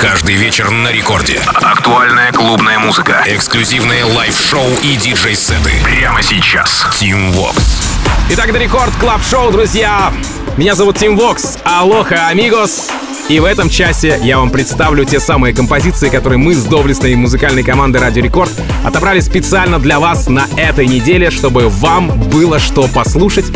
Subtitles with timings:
[0.00, 1.38] Каждый вечер на Рекорде.
[1.46, 3.22] Актуальная клубная музыка.
[3.26, 5.72] Эксклюзивные лайв-шоу и диджей-сеты.
[5.84, 6.86] Прямо сейчас.
[6.98, 7.54] Tim Vox.
[8.30, 10.10] Итак, это Record Club Show, друзья.
[10.56, 11.58] Меня зовут Tim Vox.
[11.64, 12.88] Алоха, амигос.
[13.28, 17.62] И в этом часе я вам представлю те самые композиции, которые мы с доблестной музыкальной
[17.62, 18.50] командой Радио Рекорд
[18.82, 23.46] отобрали специально для вас на этой неделе, чтобы вам было что послушать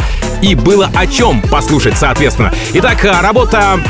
[0.42, 2.52] и было о чем послушать, соответственно.
[2.74, 3.80] Итак, работа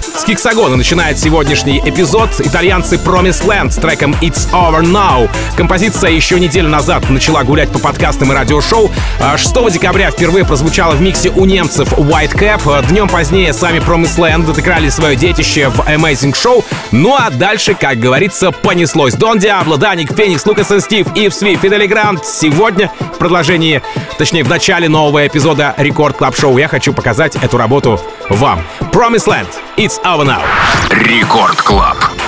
[0.00, 5.30] с Hexagon а начинает сегодняшний эпизод итальянцы Promise Land с треком It's Over Now.
[5.56, 8.90] Композиция еще неделю назад начала гулять по подкастам и радиошоу.
[9.36, 12.86] 6 а декабря впервые прозвучала в миксе у немцев White Cap.
[12.88, 16.64] Днем позднее сами Promise Land отыграли свое детище в Amazing Show.
[16.90, 19.14] Ну а дальше, как говорится, понеслось.
[19.14, 22.26] Don Diablo, Dannic, Феникс, Лукас и Steve, Yves V, Fedde Le Grand.
[22.26, 23.82] Сегодня в продолжении,
[24.18, 28.62] точнее в начале нового эпизода Record Club Show я хочу показать эту работу вам.
[28.92, 30.44] Promise Land, It's Over Now.
[30.90, 32.27] Рекорд Клаб.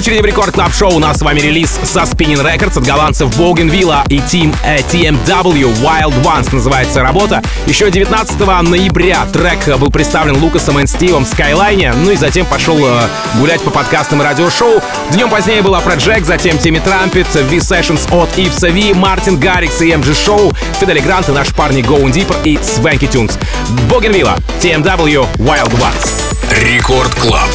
[0.00, 3.28] Очереди в Record Club Show у нас с вами релиз со Spinning Records от голландцев
[3.38, 4.56] Bougenvilla и Team
[4.90, 7.42] TMW Wild Ones называется работа.
[7.66, 12.78] Еще 19 ноября трек был представлен Лукасом и Стивом в Skyline, ну и затем пошел
[12.82, 13.08] э,
[13.40, 14.80] гулять по подкастам и радиошоу.
[15.12, 20.14] Днем позднее был Afrojack, затем Timmy Trumpet, V-Sessions от Yves V, Martin Garrix и MG
[20.14, 23.38] Show, Fedde Le Grand и наши парни Going Deeper и Swanky Tunes.
[23.90, 26.64] Bougenvilla, TMW Wild Ones.
[26.64, 27.50] Record Club.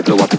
[0.00, 0.29] I blow up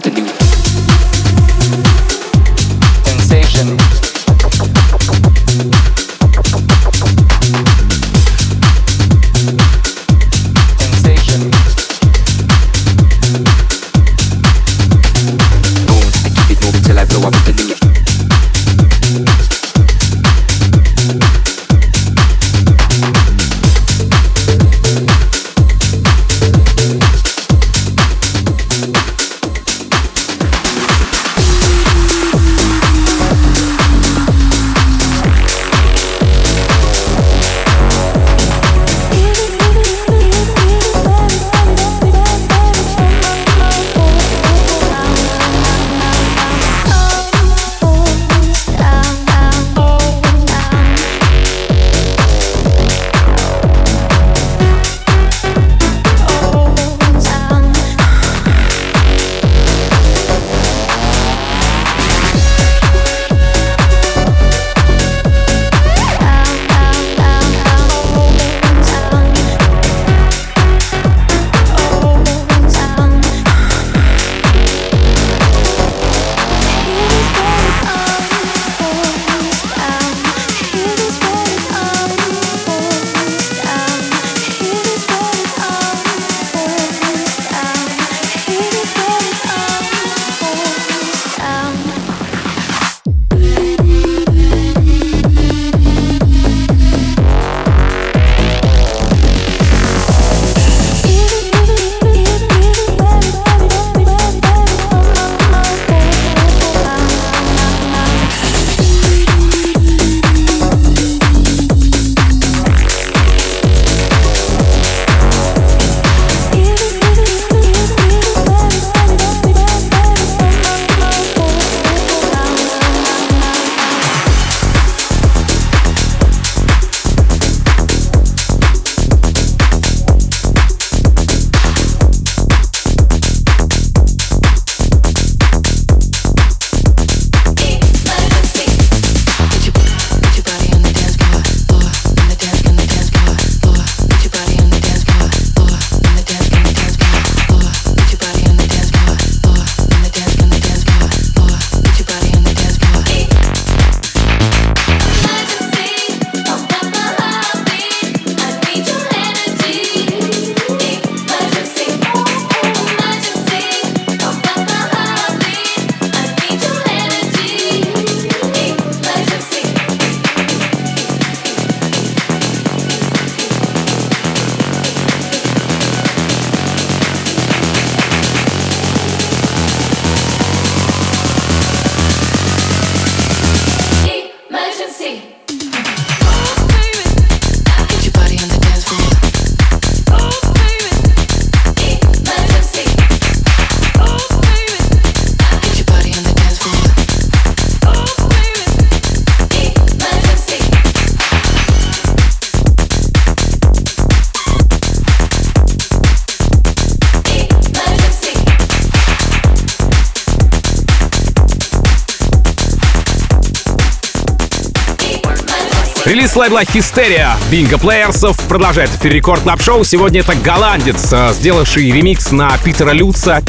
[216.31, 219.83] Релиз лейбла Hysteria Bingo Players продолжает Record Club Show.
[219.83, 223.43] Сегодня это голландец, э, сделавший ремикс на Питера Люца.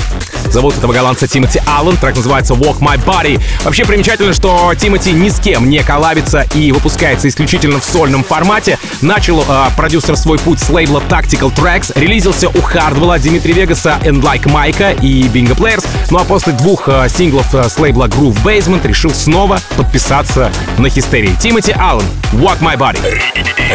[0.50, 3.40] Зовут этого голландца Тимоти Аллен, трек называется Work My Body.
[3.64, 8.78] Вообще примечательно, что Тимоти ни с кем не коллабится и выпускается исключительно в сольном формате.
[9.00, 14.22] Начал э, продюсер свой путь с лейбла Tactical Tracks, релизился у Хардвелла, Dimitri Vegas and
[14.22, 15.86] Like Mike'а и Bingo Players.
[16.10, 20.86] Ну а после двух э, синглов э, с лейбла Groove Basement решил снова подписаться на
[20.86, 21.36] Hysteria.
[21.40, 23.00] Тимоти Аллен, Walk My Body.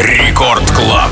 [0.00, 1.10] Рекорд Клаб.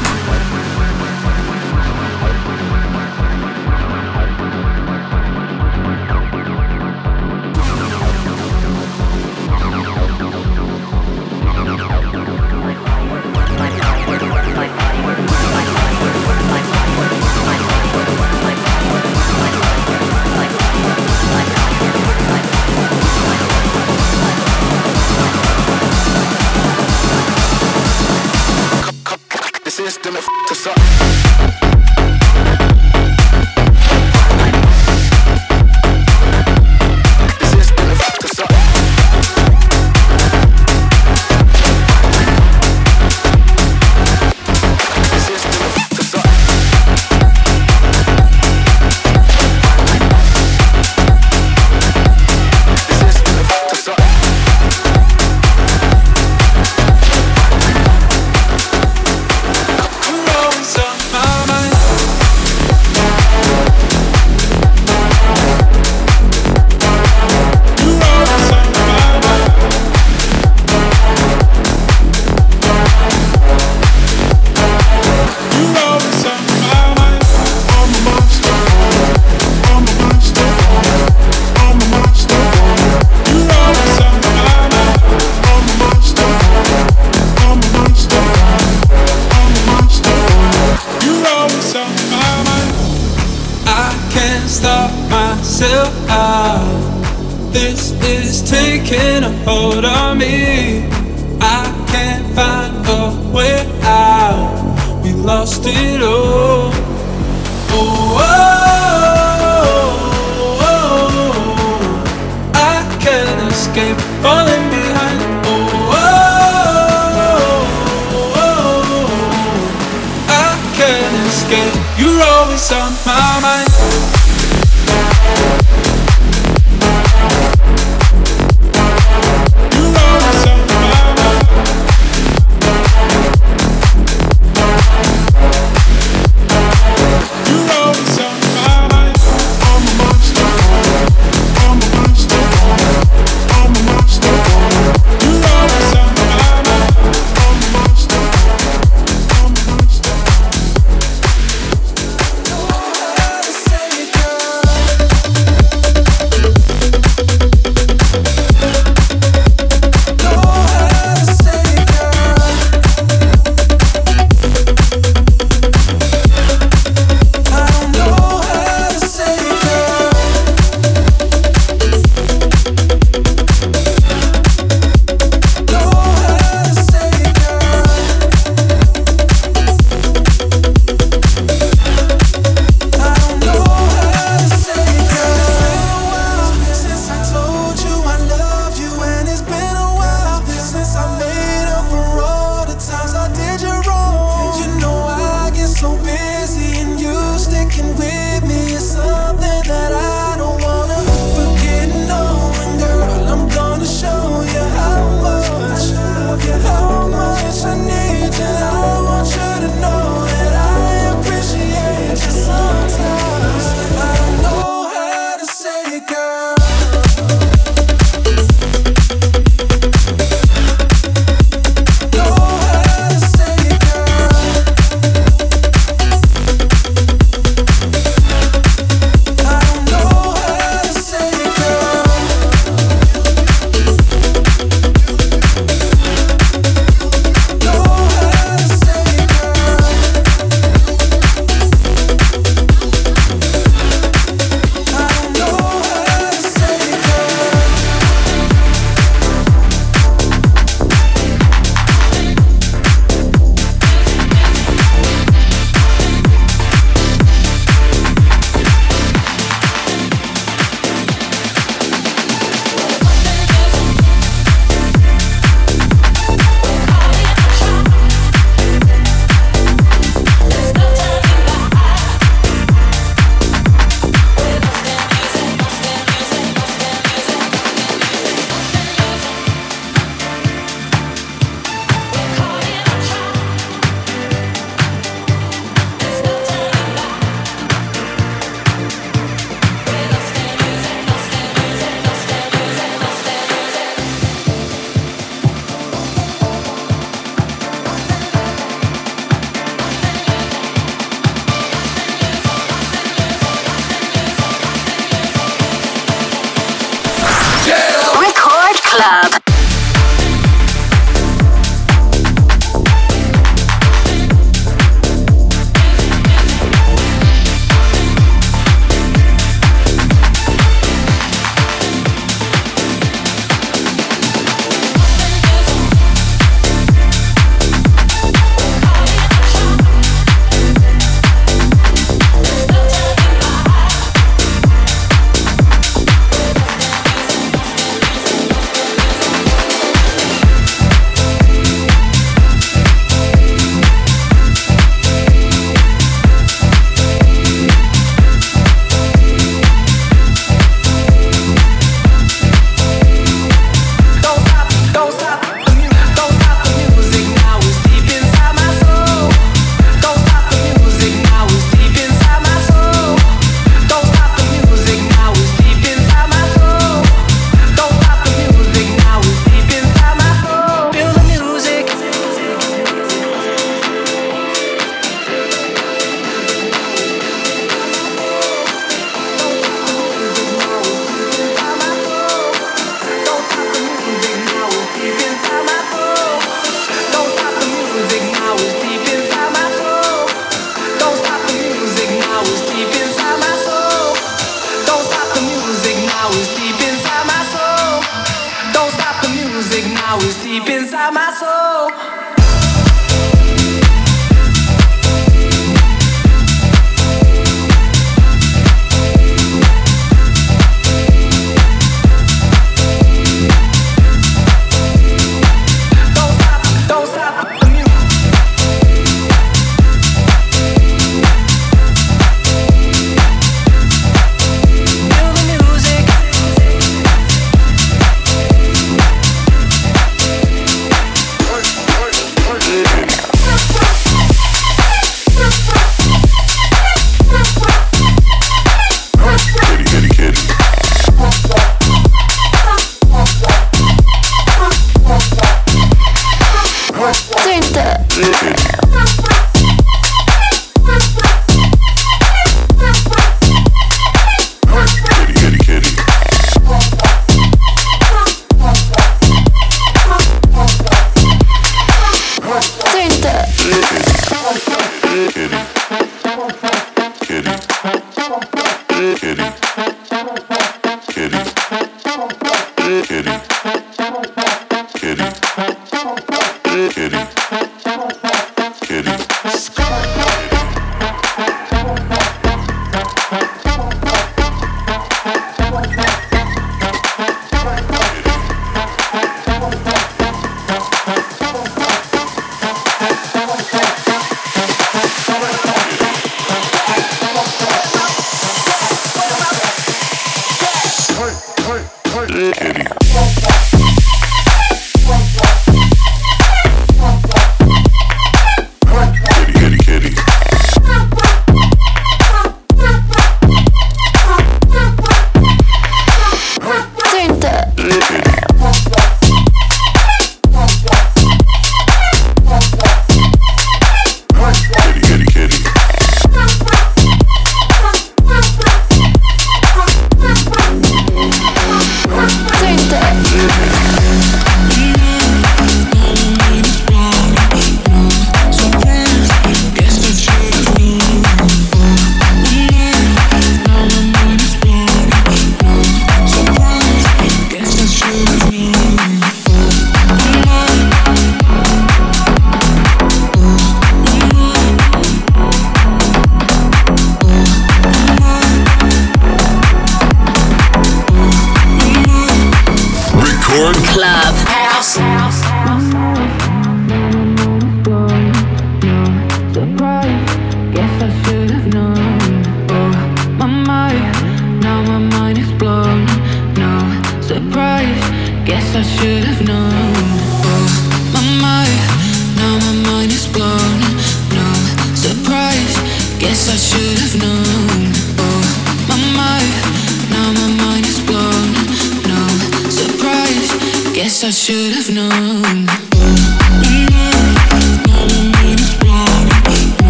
[401.46, 402.35] so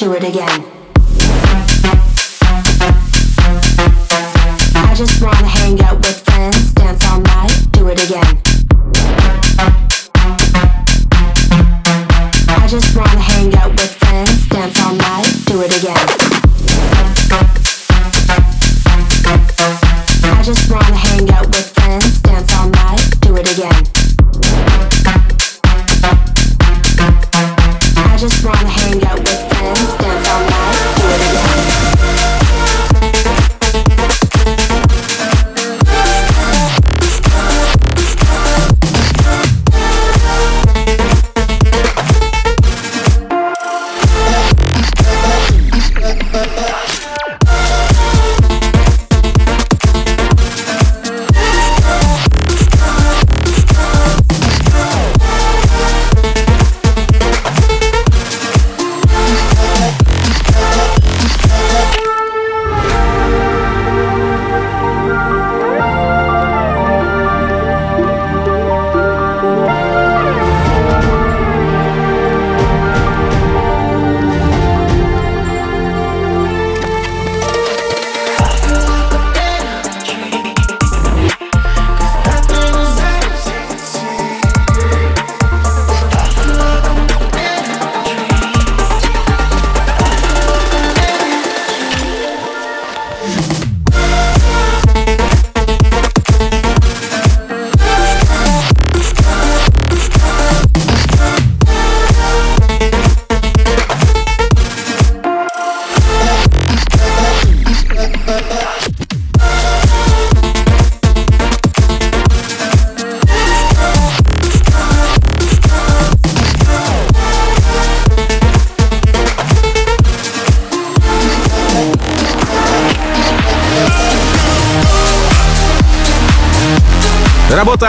[0.00, 0.79] do it again.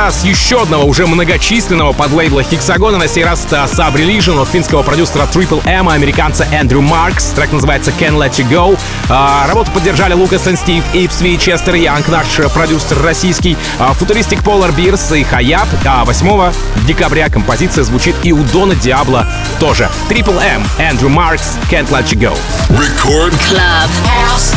[0.10, 5.24] С еще одного уже многочисленного подлейбла Хексагона, на сей раз Sub Religion от финского продюсера
[5.24, 7.26] Triple M американца Эндрю Маркс.
[7.36, 8.80] Трек называется Can Let You Go.
[9.10, 14.76] А, работу поддержали Лукас и Стив, Ипсви, Честер Янг, наш продюсер российский, а, футуристик Polar
[14.76, 15.68] Beers и Хаяб.
[15.86, 16.52] А 8
[16.88, 19.28] декабря композиция звучит и у Дона Диабло
[19.60, 19.88] тоже.
[20.10, 22.38] Triple M, Эндрю Маркс, Can't Let You Go.
[22.70, 23.90] Record Club.
[24.06, 24.56] House.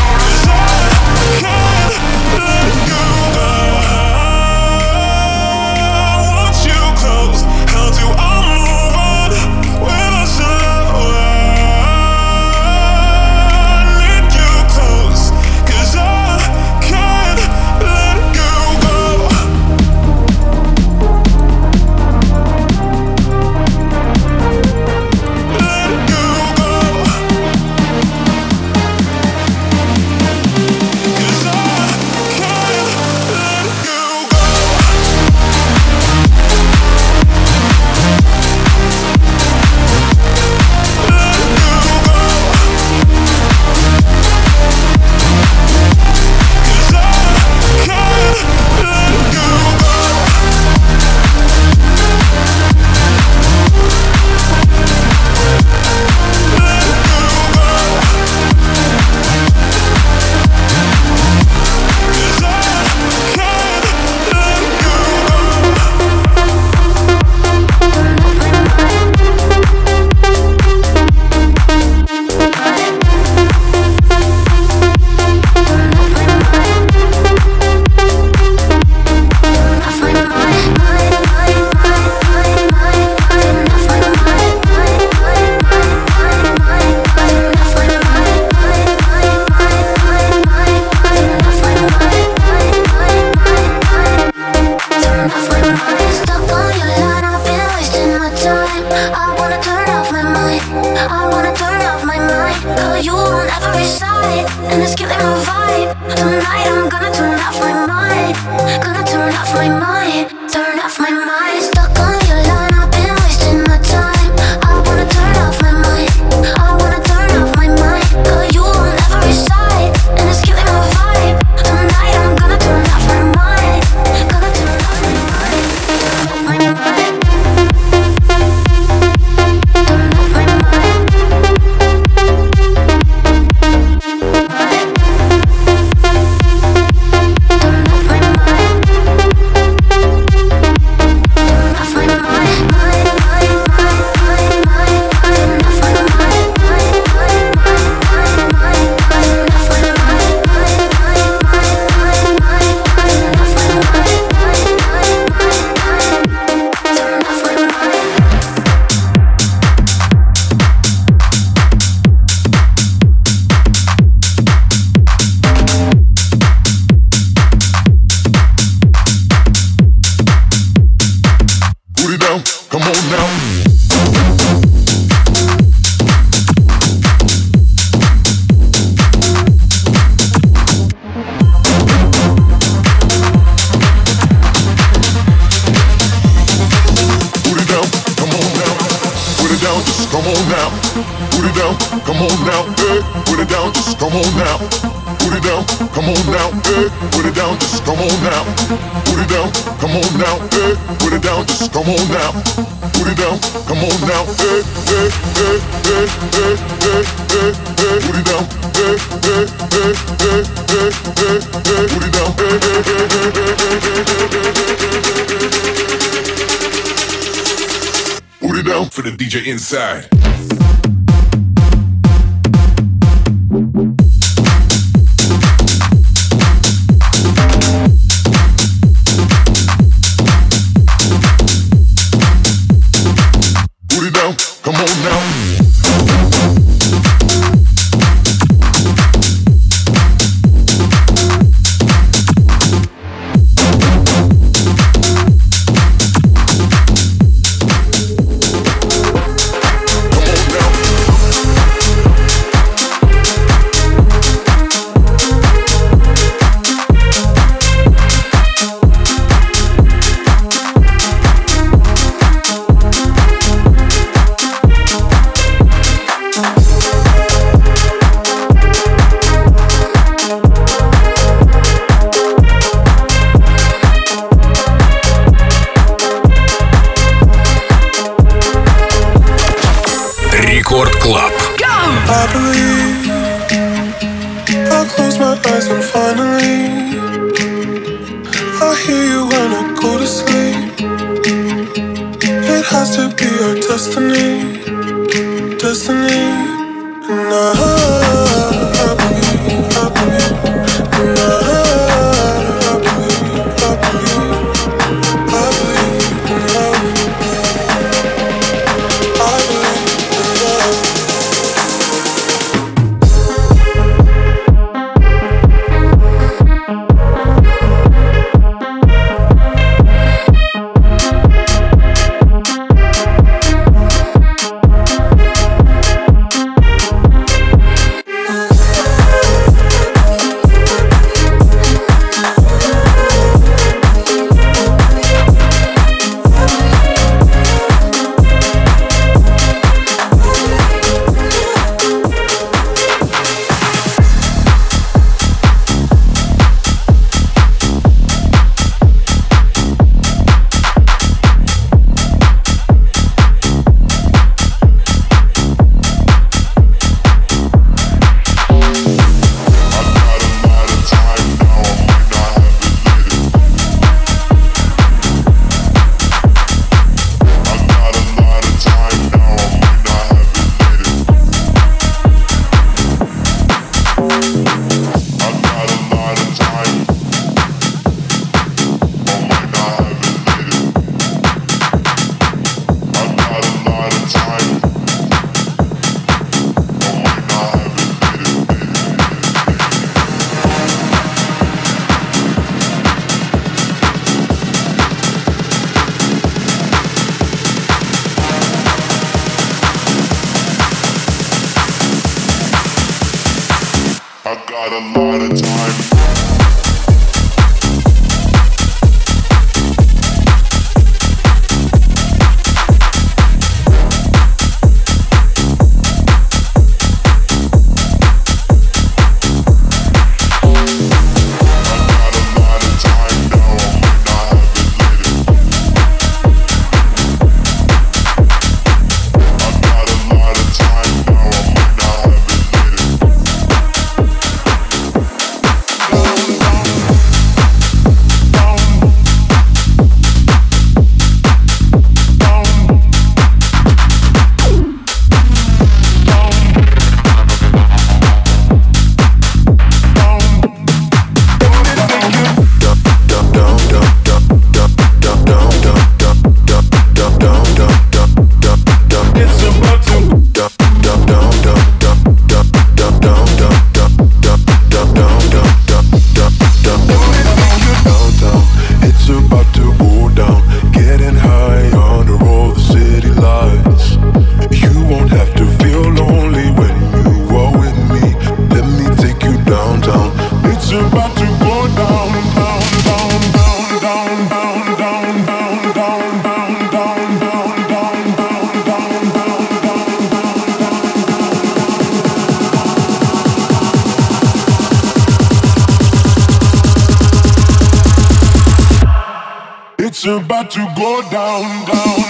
[500.34, 502.03] About to go down, down, down.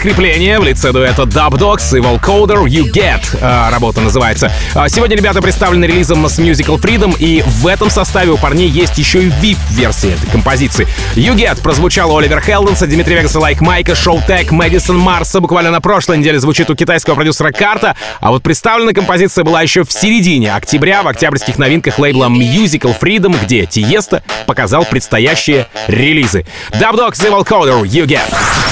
[0.00, 3.36] Подкрепление в лице дуэта Dub Dogs и Volcoder You Get.
[3.38, 4.50] Э, работа называется.
[4.74, 8.96] А сегодня ребята представлены релизом с Musical Freedom, и в этом составе у парней есть
[8.96, 10.88] еще и VIP-версия этой композиции.
[11.16, 15.38] You Get прозвучал Оливер Хелденса, Дмитрия Вегаса, Лайк Майка, Шоу Тек, Мэдисон Марса.
[15.40, 19.84] Буквально на прошлой неделе звучит у китайского продюсера Карта, а вот представлена композиция была еще
[19.84, 26.46] в середине октября в октябрьских новинках лейбла Musical Freedom, где Тиеста показал предстоящие релизы.
[26.70, 28.22] Dub Dogs и Volcoder You Get.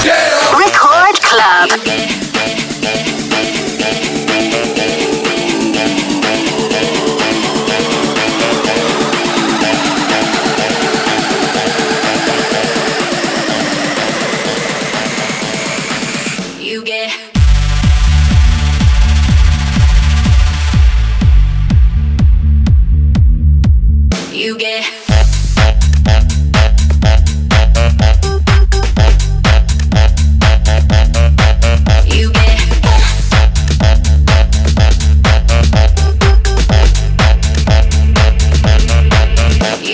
[0.03, 0.48] Club.
[24.39, 24.98] You get.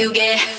[0.04, 0.53] You get.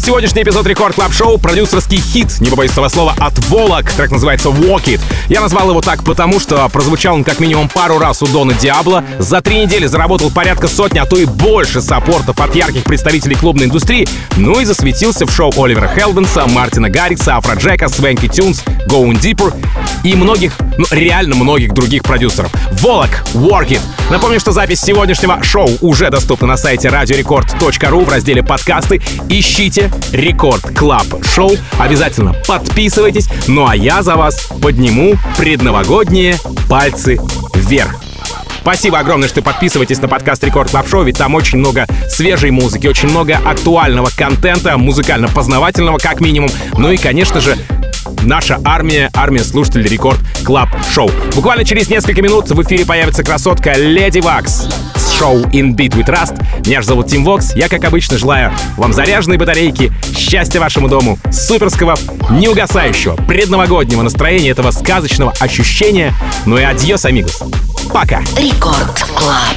[0.00, 4.10] Финале сегодняшний эпизод Record Club Show продюсерский хит, не побоюсь этого слова, от Volac, трек
[4.10, 5.00] называется Work It.
[5.28, 9.04] Я назвал его так потому, что прозвучал он как минимум пару раз у Дона Диабло,
[9.18, 13.66] за три недели заработал порядка сотни, а то и больше саппортов от ярких представителей клубной
[13.66, 19.54] индустрии, ну и засветился в шоу Оливера Хелденса, Мартина Гаррикса, Афроджека, Swanky Tunes, Going Deeper
[20.02, 22.50] и многих, ну реально многих других продюсеров.
[22.80, 23.80] Volac, Work It.
[24.10, 29.02] Напомню, что запись сегодняшнего шоу уже доступна на сайте radiorecord.ru в разделе подкасты.
[29.28, 31.52] Ищите Record Club Show.
[31.78, 33.28] Обязательно подписывайтесь.
[33.46, 36.36] Ну а я за вас подниму предновогодние
[36.68, 37.18] пальцы
[37.54, 38.00] вверх.
[38.60, 42.86] Спасибо огромное, что подписываетесь на подкаст Record Club Show, ведь там очень много свежей музыки,
[42.86, 46.50] очень много актуального контента, музыкально-познавательного как минимум.
[46.76, 47.56] Ну и, конечно же,
[48.22, 51.10] наша армия, армия слушателей Record Club Show.
[51.34, 54.68] Буквально через несколько минут в эфире появится красотка Lady Waks
[55.20, 56.42] шоу In Beat We Trust.
[56.66, 57.54] Меня же зовут Тим Вокс.
[57.54, 61.94] Я, как обычно, желаю вам заряженной батарейки, счастья вашему дому, суперского,
[62.30, 66.14] неугасающего, предновогоднего настроения, этого сказочного ощущения.
[66.46, 67.42] Ну и adiós, amigos.
[67.92, 68.22] Пока.
[68.38, 69.56] Record Club.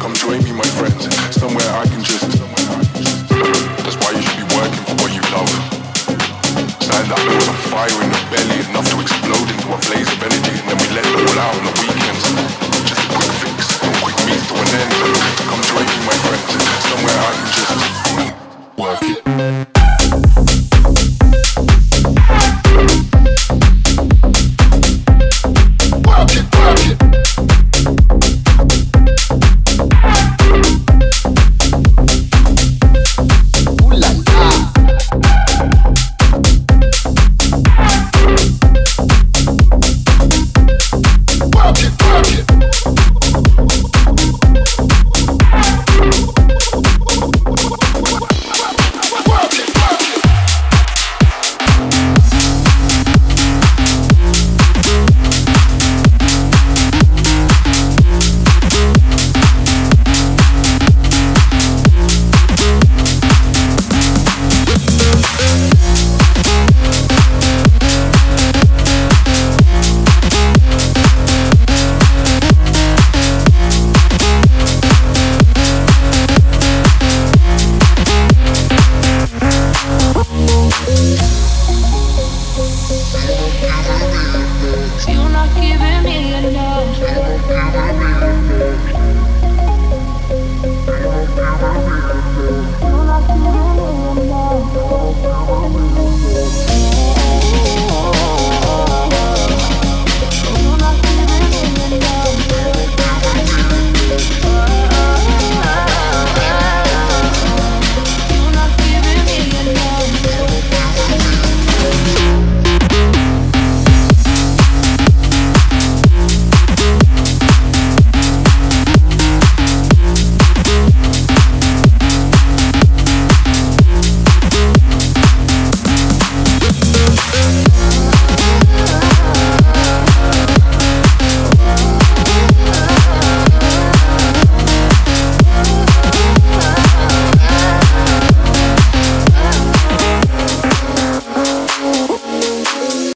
[0.00, 1.04] Come join me, my friends,
[1.34, 2.27] somewhere I can just.
[5.32, 5.50] Love.
[6.80, 10.20] Something that builds a fire in the belly enough to explode into a blaze of
[10.24, 12.24] energy, and then we let it all out on the weekends.
[12.88, 14.92] Just a quick fix, a quick means to an end.
[15.48, 16.48] Come join me, my friends,
[16.88, 17.98] somewhere I can just.
[18.78, 19.77] Work it,